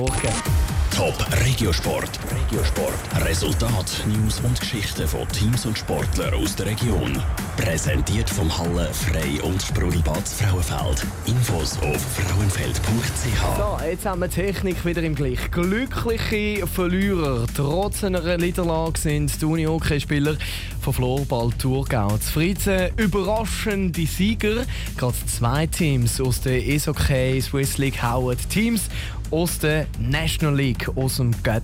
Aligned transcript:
Top 0.00 1.14
Regiosport. 1.44 2.18
Regiosport. 2.34 3.26
Resultat, 3.26 4.02
News 4.06 4.40
und 4.40 4.58
Geschichten 4.58 5.06
von 5.06 5.28
Teams 5.28 5.66
und 5.66 5.76
Sportlern 5.76 6.32
aus 6.32 6.56
der 6.56 6.66
Region. 6.66 7.22
Präsentiert 7.58 8.30
vom 8.30 8.56
Halle 8.56 8.88
Frei 8.94 9.42
und 9.42 9.60
Sprudelbad 9.60 10.26
Frauenfeld. 10.26 11.06
Infos 11.26 11.76
auf 11.82 12.00
frauenfeld.ch. 12.00 13.58
So, 13.58 13.84
jetzt 13.84 14.06
haben 14.06 14.20
wir 14.22 14.28
die 14.28 14.34
Technik 14.36 14.82
wieder 14.86 15.02
im 15.02 15.14
Gleich. 15.14 15.50
Glückliche 15.50 16.66
Verlierer 16.66 17.44
trotz 17.54 18.02
einer 18.02 18.38
Niederlage 18.38 18.98
sind 18.98 19.38
die 19.38 19.44
Uni-Hockeyspieler 19.44 20.36
von 20.80 20.94
Floorball 20.94 21.50
Thurgau. 21.58 22.16
Zufrieden 22.16 22.90
überraschende 22.96 24.06
Sieger. 24.06 24.64
Gerade 24.96 25.16
zwei 25.26 25.66
Teams 25.66 26.20
aus 26.22 26.40
der 26.40 26.54
Eishockey 26.54 27.40
Swiss 27.42 27.76
League 27.76 28.02
hauen 28.02 28.38
Teams 28.48 28.88
aus 29.30 29.58
der 29.58 29.86
National 29.98 30.56
League 30.56 30.88
aus 30.96 31.16
dem 31.16 31.30
Cup 31.42 31.62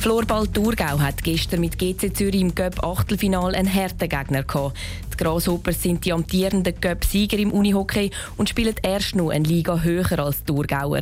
Florball 0.00 0.46
Thurgau 0.46 1.00
hat 1.00 1.24
gestern 1.24 1.60
mit 1.60 1.78
GC 1.78 2.14
Zürich 2.14 2.40
im 2.40 2.54
Cup 2.54 2.84
Achtelfinal 2.84 3.54
einen 3.54 3.72
harten 3.72 4.08
Gegner 4.08 4.44
gehabt. 4.44 4.76
Die 5.12 5.16
Grasshoppers 5.16 5.82
sind 5.82 6.04
die 6.04 6.12
amtierenden 6.12 6.80
Cup-Sieger 6.80 7.38
im 7.38 7.50
Unihockey 7.50 8.10
und 8.36 8.48
spielen 8.48 8.74
erst 8.82 9.16
noch 9.16 9.30
eine 9.30 9.48
Liga 9.48 9.80
höher 9.80 10.18
als 10.18 10.44
die 10.44 10.52
Thurgauer. 10.52 11.00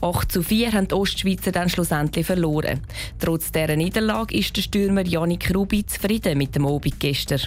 8 0.00 0.32
zu 0.32 0.42
4 0.42 0.72
haben 0.72 0.88
die 0.88 0.94
Ostschweizer 0.94 1.52
dann 1.52 1.68
schlussendlich 1.68 2.24
verloren. 2.24 2.80
Trotz 3.18 3.52
dieser 3.52 3.76
Niederlage 3.76 4.38
ist 4.38 4.56
der 4.56 4.62
Stürmer 4.62 5.04
Janik 5.04 5.54
Rubi 5.54 5.84
zufrieden 5.84 6.38
mit 6.38 6.54
dem 6.54 6.64
Obig 6.64 6.98
gestern. 6.98 7.40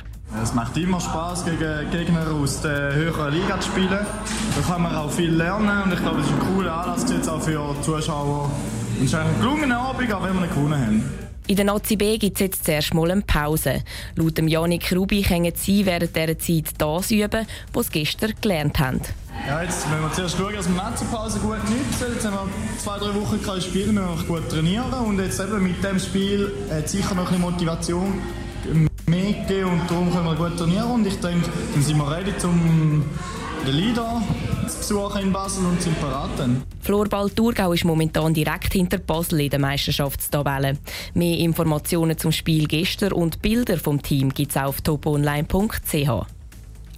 Es 0.43 0.53
macht 0.53 0.77
immer 0.77 0.99
Spaß, 0.99 1.45
gegen 1.45 1.89
Gegner 1.89 2.27
aus 2.31 2.61
der 2.61 2.93
höheren 2.93 3.33
Liga 3.33 3.59
zu 3.59 3.71
spielen. 3.71 3.89
Da 3.89 4.61
kann 4.67 4.83
man 4.83 4.95
auch 4.95 5.09
viel 5.09 5.31
lernen 5.31 5.83
und 5.83 5.93
ich 5.93 5.99
glaube, 5.99 6.19
es 6.19 6.27
ist 6.27 6.33
ein 6.33 6.55
cooler 6.55 6.81
Anlass 6.81 7.09
jetzt 7.09 7.27
auch 7.27 7.41
für 7.41 7.75
Zuschauer. 7.81 8.51
Es 8.99 9.05
ist 9.05 9.15
ein 9.15 9.39
gelungener 9.39 9.79
Abend, 9.79 10.13
auch 10.13 10.21
wenn 10.21 10.33
wir 10.33 10.41
nicht 10.41 10.53
gewonnen 10.53 10.85
haben. 10.85 11.03
In 11.47 11.55
der 11.55 11.63
Nazi 11.63 11.95
B 11.95 12.17
gibt 12.17 12.35
es 12.35 12.41
jetzt 12.41 12.65
zuerst 12.65 12.93
mal 12.93 13.09
eine 13.09 13.21
Pause. 13.21 13.81
Laut 14.17 14.37
dem 14.37 14.49
Janik 14.49 14.93
Rubi 14.93 15.21
können 15.21 15.53
sie 15.55 15.85
während 15.85 16.13
dieser 16.13 16.37
Zeit 16.37 16.65
das 16.77 17.09
üben, 17.09 17.47
was 17.71 17.87
sie 17.87 17.91
gestern 17.93 18.33
gelernt 18.41 18.77
haben. 18.77 18.99
Ja, 19.47 19.63
jetzt 19.63 19.87
müssen 19.87 20.01
wir 20.01 20.11
zuerst 20.11 20.37
schauen, 20.37 20.53
dass 20.53 20.67
wir 20.67 20.73
die 20.73 20.77
Nazi-Pause 20.77 21.39
gut 21.39 21.57
nutzen. 21.57 22.13
Jetzt 22.13 22.25
haben 22.25 22.33
wir 22.33 22.77
zwei, 22.77 22.99
drei 22.99 23.15
Wochen 23.15 23.41
kein 23.41 23.61
Spiel, 23.61 23.87
müssen 23.87 24.17
wir 24.17 24.23
gut 24.27 24.49
trainieren. 24.49 24.93
Und 24.93 25.17
jetzt 25.19 25.39
eben 25.39 25.63
mit 25.63 25.81
dem 25.81 25.97
Spiel 25.97 26.51
hat 26.69 26.89
sicher 26.89 27.15
noch 27.15 27.31
ein 27.31 27.39
bisschen 27.39 27.41
Motivation 27.41 28.21
mehr 29.07 29.31
gegeben 29.31 29.69
und 29.69 29.89
darum 29.89 30.11
können 30.11 30.25
wir 30.25 30.35
gut 30.35 30.57
trainieren. 30.57 30.91
Und 30.91 31.07
ich 31.07 31.19
denke, 31.21 31.49
dann 31.73 31.81
sind 31.81 31.97
wir 31.97 32.11
ready, 32.11 32.33
um 32.43 33.05
den 33.69 33.77
Leader 33.77 34.21
zu 34.67 34.77
besuchen 34.77 35.21
in 35.21 35.33
Basel 35.33 35.65
und 35.65 35.81
sind 35.81 35.99
bereit. 35.99 36.29
Florball 36.81 37.29
Thurgau 37.29 37.73
ist 37.73 37.85
momentan 37.85 38.33
direkt 38.33 38.73
hinter 38.73 38.97
Basel 38.97 39.41
in 39.41 39.49
der 39.49 39.59
Meisterschaftstabelle. 39.59 40.77
Mehr 41.13 41.37
Informationen 41.37 42.17
zum 42.17 42.31
Spiel 42.31 42.67
gestern 42.67 43.13
und 43.13 43.41
Bilder 43.41 43.77
vom 43.77 44.01
Team 44.01 44.33
gibt 44.33 44.51
es 44.51 44.57
auf 44.57 44.81
toponline.ch. 44.81 46.38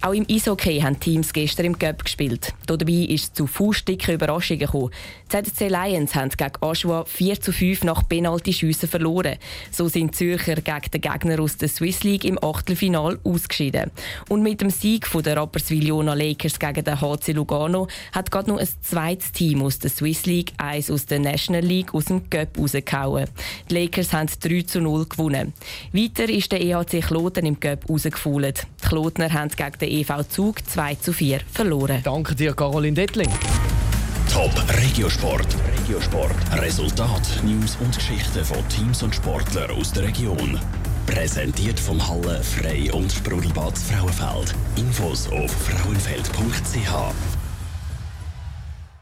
Auch 0.04 0.14
im 0.14 0.26
Eishockey 0.28 0.80
haben 0.80 0.98
Teams 0.98 1.32
gestern 1.32 1.66
im 1.66 1.78
Cup 1.78 2.04
gespielt. 2.04 2.52
Dabei 2.66 2.92
ist 2.92 3.22
es 3.22 3.32
zu 3.34 3.46
faustdicken 3.46 4.14
Überraschungen 4.14 4.58
gekommen. 4.58 4.90
Die 5.32 5.42
ZSC 5.44 5.68
Lions 5.68 6.16
haben 6.16 6.30
gegen 6.30 6.60
Aschua 6.60 7.04
4 7.04 7.40
zu 7.40 7.52
5 7.52 7.84
nach 7.84 8.08
Penalty-Schüssen 8.08 8.88
verloren. 8.88 9.36
So 9.70 9.86
sind 9.86 10.10
die 10.10 10.18
Zürcher 10.18 10.56
gegen 10.56 10.90
den 10.92 11.00
Gegner 11.00 11.40
aus 11.40 11.56
der 11.56 11.68
Swiss 11.68 12.02
League 12.02 12.24
im 12.24 12.36
Achtelfinal 12.42 13.20
ausgeschieden. 13.22 13.92
Und 14.28 14.42
mit 14.42 14.60
dem 14.60 14.70
Sieg 14.70 15.06
der 15.22 15.36
Rapperswil-Jona 15.36 16.14
Lakers 16.14 16.58
gegen 16.58 16.82
den 16.82 17.00
HC 17.00 17.30
Lugano 17.30 17.86
hat 18.10 18.32
gerade 18.32 18.50
noch 18.50 18.58
ein 18.58 18.68
zweites 18.80 19.30
Team 19.30 19.62
aus 19.62 19.78
der 19.78 19.90
Swiss 19.90 20.26
League, 20.26 20.52
eins 20.58 20.90
aus 20.90 21.06
der 21.06 21.20
National 21.20 21.62
League, 21.62 21.94
aus 21.94 22.06
dem 22.06 22.28
Cup 22.28 22.58
rausgehauen. 22.58 23.28
Die 23.70 23.74
Lakers 23.74 24.12
haben 24.12 24.28
3 24.40 24.62
zu 24.62 24.80
0 24.80 25.06
gewonnen. 25.06 25.52
Weiter 25.92 26.28
ist 26.28 26.50
der 26.50 26.60
EHC 26.60 27.02
Kloten 27.02 27.46
im 27.46 27.60
Cup 27.60 27.88
rausgefallen. 27.88 28.54
Die 28.92 28.96
Klotner 28.96 29.32
haben 29.32 29.48
gegen 29.48 29.78
den 29.80 29.88
EV 29.88 30.22
Zug 30.28 30.68
2 30.68 30.96
zu 30.96 31.14
4 31.14 31.40
verloren. 31.50 32.02
Danke 32.04 32.34
dir, 32.34 32.52
Caroline 32.52 32.92
Dettling. 32.92 33.30
Top 34.30 34.52
Regiosport. 34.68 35.46
Regiosport. 35.78 36.34
Resultat, 36.60 37.22
News 37.42 37.78
und 37.80 37.96
Geschichten 37.96 38.44
von 38.44 38.68
Teams 38.68 39.02
und 39.02 39.14
Sportlern 39.14 39.70
aus 39.70 39.92
der 39.92 40.02
Region. 40.02 40.60
Präsentiert 41.06 41.80
vom 41.80 42.06
Halle 42.06 42.42
Frei 42.42 42.92
und 42.92 43.10
Sprudelbad 43.10 43.78
Frauenfeld. 43.78 44.54
Infos 44.76 45.26
auf 45.28 45.50
frauenfeld.ch. 45.50 47.41